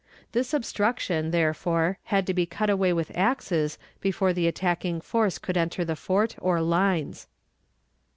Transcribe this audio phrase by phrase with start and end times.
[0.31, 5.57] This obstruction, therefore, had to be cut away with axes before the attacking force could
[5.57, 7.27] enter the fort or lines.